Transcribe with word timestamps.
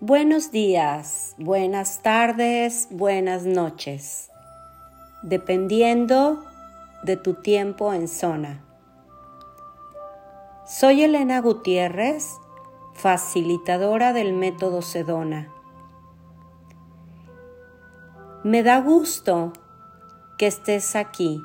Buenos 0.00 0.50
días, 0.50 1.34
buenas 1.38 2.02
tardes, 2.02 2.88
buenas 2.90 3.46
noches, 3.46 4.30
dependiendo 5.22 6.44
de 7.02 7.16
tu 7.16 7.32
tiempo 7.32 7.94
en 7.94 8.06
zona. 8.06 8.62
Soy 10.66 11.02
Elena 11.02 11.40
Gutiérrez, 11.40 12.28
facilitadora 12.92 14.12
del 14.12 14.34
método 14.34 14.82
Sedona. 14.82 15.50
Me 18.44 18.62
da 18.62 18.82
gusto 18.82 19.54
que 20.36 20.46
estés 20.46 20.94
aquí 20.94 21.40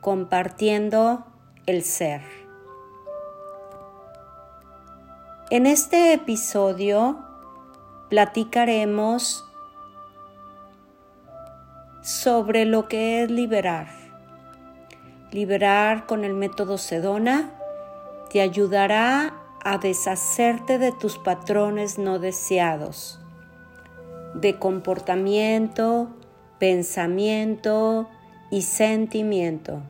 compartiendo 0.00 1.26
el 1.66 1.82
ser. 1.82 2.22
En 5.50 5.66
este 5.66 6.14
episodio 6.14 7.28
platicaremos 8.12 9.42
sobre 12.02 12.66
lo 12.66 12.86
que 12.86 13.22
es 13.22 13.30
liberar. 13.30 13.86
Liberar 15.30 16.04
con 16.04 16.22
el 16.22 16.34
método 16.34 16.76
Sedona 16.76 17.54
te 18.28 18.42
ayudará 18.42 19.32
a 19.64 19.78
deshacerte 19.78 20.76
de 20.76 20.92
tus 20.92 21.16
patrones 21.16 21.96
no 21.96 22.18
deseados, 22.18 23.18
de 24.34 24.58
comportamiento, 24.58 26.10
pensamiento 26.58 28.10
y 28.50 28.60
sentimiento. 28.60 29.80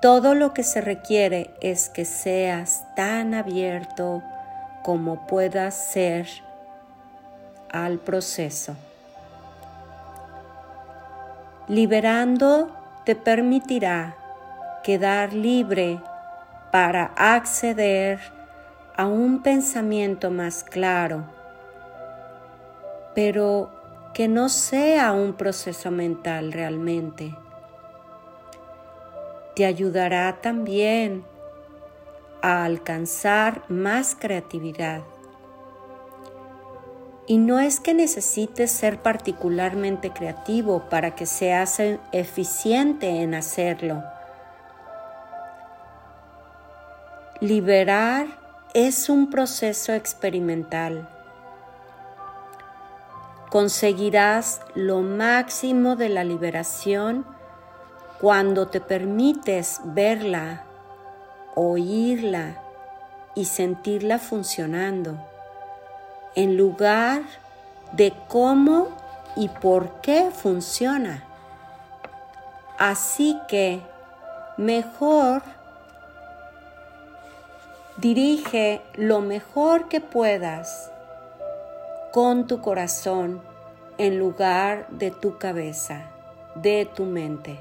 Todo 0.00 0.34
lo 0.34 0.54
que 0.54 0.62
se 0.62 0.80
requiere 0.80 1.50
es 1.60 1.90
que 1.90 2.06
seas 2.06 2.86
tan 2.96 3.34
abierto 3.34 4.22
como 4.82 5.26
puedas 5.26 5.74
ser 5.74 6.26
al 7.74 7.98
proceso. 7.98 8.76
Liberando 11.68 12.74
te 13.04 13.16
permitirá 13.16 14.16
quedar 14.82 15.32
libre 15.32 16.00
para 16.70 17.12
acceder 17.16 18.18
a 18.96 19.06
un 19.06 19.42
pensamiento 19.42 20.30
más 20.30 20.62
claro, 20.64 21.24
pero 23.14 23.70
que 24.14 24.28
no 24.28 24.48
sea 24.48 25.12
un 25.12 25.34
proceso 25.34 25.90
mental 25.90 26.52
realmente 26.52 27.34
te 29.54 29.64
ayudará 29.64 30.40
también 30.40 31.24
a 32.42 32.64
alcanzar 32.64 33.62
más 33.68 34.16
creatividad. 34.18 35.02
Y 37.26 37.38
no 37.38 37.58
es 37.58 37.80
que 37.80 37.94
necesites 37.94 38.70
ser 38.70 39.00
particularmente 39.00 40.10
creativo 40.10 40.88
para 40.90 41.14
que 41.14 41.26
seas 41.26 41.80
eficiente 42.12 43.22
en 43.22 43.34
hacerlo. 43.34 44.02
Liberar 47.40 48.26
es 48.74 49.08
un 49.08 49.30
proceso 49.30 49.92
experimental. 49.92 51.08
Conseguirás 53.50 54.60
lo 54.74 55.00
máximo 55.00 55.94
de 55.94 56.08
la 56.08 56.24
liberación 56.24 57.24
cuando 58.20 58.68
te 58.68 58.80
permites 58.80 59.80
verla, 59.84 60.64
oírla 61.54 62.60
y 63.34 63.44
sentirla 63.44 64.18
funcionando, 64.18 65.18
en 66.34 66.56
lugar 66.56 67.22
de 67.92 68.12
cómo 68.28 68.88
y 69.36 69.48
por 69.48 70.00
qué 70.00 70.30
funciona. 70.30 71.24
Así 72.78 73.38
que 73.48 73.80
mejor 74.56 75.42
dirige 77.96 78.82
lo 78.94 79.20
mejor 79.20 79.88
que 79.88 80.00
puedas 80.00 80.90
con 82.12 82.46
tu 82.46 82.60
corazón 82.60 83.40
en 83.98 84.18
lugar 84.18 84.88
de 84.90 85.10
tu 85.10 85.38
cabeza, 85.38 86.10
de 86.56 86.88
tu 86.94 87.04
mente 87.04 87.58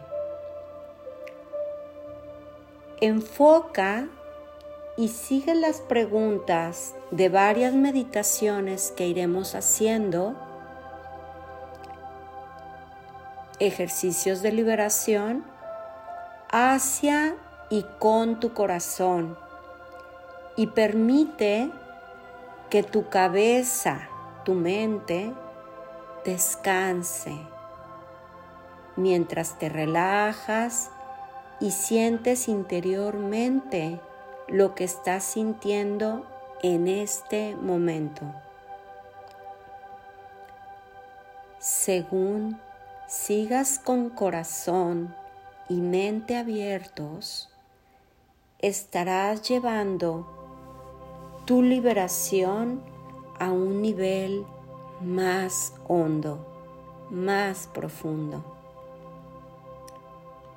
enfoca 3.04 4.08
y 4.96 5.08
sigue 5.08 5.56
las 5.56 5.82
preguntas 5.82 6.94
de 7.10 7.30
varias 7.30 7.74
meditaciones 7.74 8.94
que 8.96 9.08
iremos 9.08 9.56
haciendo, 9.56 10.36
ejercicios 13.60 14.42
de 14.42 14.52
liberación 14.52 15.46
hacia 16.52 17.36
y 17.70 17.86
con 17.98 18.40
tu 18.40 18.54
corazón. 18.54 19.36
Y 20.56 20.68
permite 20.68 21.72
que 22.70 22.84
tu 22.84 23.10
cabeza, 23.10 24.08
tu 24.46 24.54
mente, 24.54 25.34
descanse. 26.24 27.36
Mientras 28.96 29.58
te 29.58 29.70
relajas 29.70 30.92
y 31.60 31.72
sientes 31.72 32.48
interiormente 32.48 34.00
lo 34.48 34.76
que 34.76 34.84
estás 34.84 35.24
sintiendo 35.24 36.26
en 36.62 36.88
este 36.88 37.56
momento. 37.56 38.26
Según 41.60 42.60
sigas 43.08 43.80
con 43.80 44.10
corazón 44.10 45.16
y 45.70 45.76
mente 45.76 46.36
abiertos, 46.36 47.50
estarás 48.60 49.48
llevando 49.48 50.28
tu 51.46 51.62
liberación 51.62 52.82
a 53.40 53.52
un 53.52 53.82
nivel 53.82 54.46
más 55.02 55.74
hondo, 55.88 56.46
más 57.10 57.68
profundo. 57.68 58.63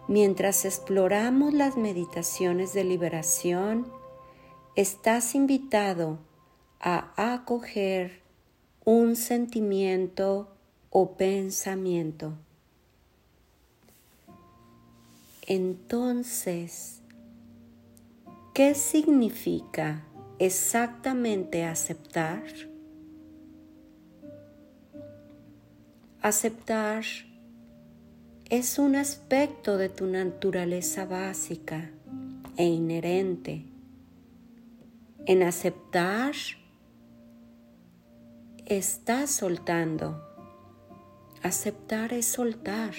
Mientras 0.09 0.65
exploramos 0.65 1.53
las 1.53 1.77
meditaciones 1.77 2.73
de 2.73 2.85
liberación, 2.85 3.87
estás 4.77 5.35
invitado 5.35 6.19
a 6.79 7.35
acoger 7.35 8.23
un 8.85 9.17
sentimiento 9.17 10.49
o 10.91 11.17
pensamiento. 11.17 12.35
Entonces, 15.43 17.01
¿qué 18.55 18.77
significa 18.77 20.05
exactamente 20.39 21.65
aceptar? 21.65 22.45
Aceptar 26.23 27.05
es 28.49 28.79
un 28.79 28.95
aspecto 28.95 29.77
de 29.77 29.89
tu 29.89 30.07
naturaleza 30.07 31.05
básica 31.05 31.91
e 32.57 32.65
inherente. 32.65 33.65
En 35.27 35.43
aceptar, 35.43 36.33
estás 38.65 39.31
soltando. 39.33 40.23
Aceptar 41.43 42.13
es 42.13 42.27
soltar. 42.27 42.95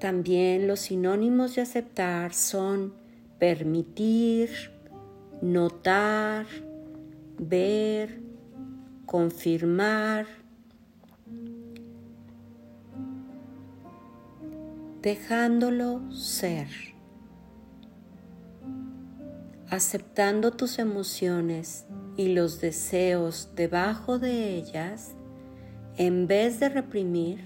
También 0.00 0.66
los 0.66 0.80
sinónimos 0.80 1.54
de 1.54 1.62
aceptar 1.62 2.34
son 2.34 2.94
permitir, 3.38 4.50
notar, 5.40 6.46
ver, 7.38 8.20
confirmar, 9.06 10.26
dejándolo 15.04 16.10
ser, 16.12 16.66
aceptando 19.68 20.52
tus 20.52 20.78
emociones 20.78 21.84
y 22.16 22.28
los 22.28 22.62
deseos 22.62 23.50
debajo 23.54 24.18
de 24.18 24.54
ellas, 24.56 25.14
en 25.98 26.26
vez 26.26 26.58
de 26.58 26.70
reprimir, 26.70 27.44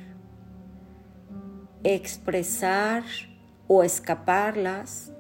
expresar 1.83 3.03
o 3.67 3.83
escaparlas, 3.83 5.11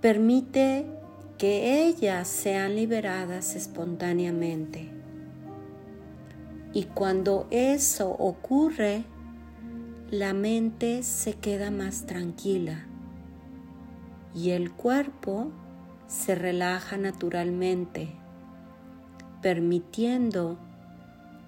permite 0.00 0.86
que 1.36 1.84
ellas 1.88 2.26
sean 2.26 2.74
liberadas 2.74 3.54
espontáneamente. 3.54 4.90
Y 6.72 6.84
cuando 6.84 7.46
eso 7.50 8.08
ocurre, 8.08 9.04
la 10.10 10.32
mente 10.32 11.02
se 11.02 11.34
queda 11.34 11.70
más 11.70 12.06
tranquila 12.06 12.86
y 14.34 14.50
el 14.50 14.72
cuerpo 14.72 15.50
se 16.06 16.34
relaja 16.34 16.96
naturalmente 16.96 18.08
permitiendo 19.42 20.58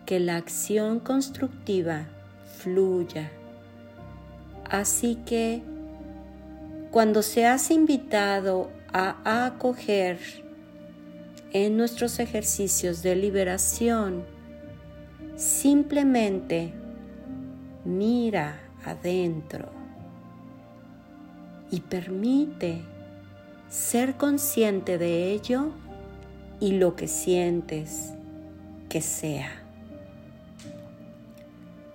que 0.04 0.20
la 0.20 0.36
acción 0.36 1.00
constructiva 1.00 2.06
fluya. 2.58 3.30
Así 4.68 5.16
que 5.24 5.62
cuando 6.90 7.22
seas 7.22 7.70
invitado 7.70 8.70
a 8.92 9.46
acoger 9.46 10.18
en 11.52 11.78
nuestros 11.78 12.18
ejercicios 12.18 13.02
de 13.02 13.16
liberación, 13.16 14.24
simplemente 15.36 16.74
mira 17.84 18.60
adentro 18.84 19.68
y 21.70 21.80
permite 21.80 22.82
ser 23.68 24.16
consciente 24.16 24.98
de 24.98 25.32
ello 25.32 25.70
y 26.58 26.72
lo 26.72 26.96
que 26.96 27.08
sientes 27.08 28.12
que 28.88 29.00
sea. 29.00 29.50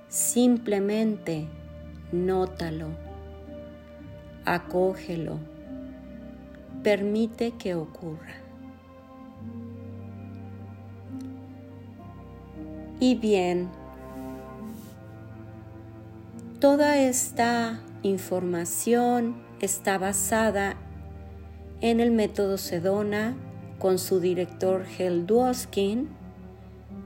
Simplemente 0.08 1.48
nótalo, 2.12 2.88
acógelo, 4.46 5.38
permite 6.84 7.52
que 7.52 7.76
ocurra. 7.76 8.36
Y 13.00 13.16
bien, 13.16 13.70
toda 16.60 16.98
esta 16.98 17.82
información 18.04 19.36
está 19.60 19.98
basada 19.98 20.76
en 21.82 22.00
el 22.00 22.12
método 22.12 22.58
Sedona 22.58 23.36
con 23.80 24.00
su 24.00 24.20
director 24.20 24.86
Hel 24.98 25.26
Dwoskin, 25.26 26.10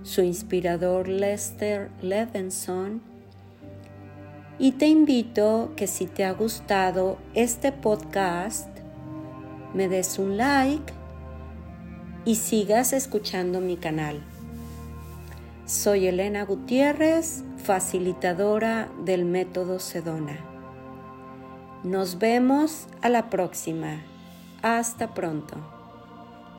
su 0.04 0.22
inspirador 0.22 1.07
Lester 1.07 1.90
Levinson. 2.01 3.01
Y 4.60 4.74
te 4.74 4.88
invito 4.88 5.74
que 5.75 5.88
si 5.88 6.06
te 6.06 6.25
ha 6.25 6.34
gustado 6.34 7.18
este 7.34 7.72
podcast, 7.72 8.68
me 9.74 9.88
des 9.88 10.19
un 10.19 10.38
like 10.38 10.94
y 12.25 12.36
sigas 12.36 12.94
escuchando 12.94 13.62
mi 13.62 13.78
canal. 13.78 14.22
Soy 15.66 16.07
Elena 16.07 16.44
Gutiérrez, 16.44 17.44
facilitadora 17.64 18.90
del 19.06 19.26
método 19.26 19.80
Sedona. 19.80 20.40
Nos 21.84 22.18
vemos 22.18 22.88
a 23.02 23.10
la 23.10 23.30
próxima. 23.30 24.02
Hasta 24.62 25.14
pronto. 25.14 25.79